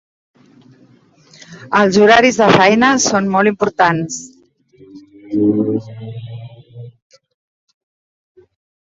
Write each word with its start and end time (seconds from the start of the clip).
Els 1.79 1.97
horaris 2.05 2.39
de 2.39 2.47
feina 2.53 2.87
són 3.03 3.27
molt 3.35 3.49
importants. 3.51 4.17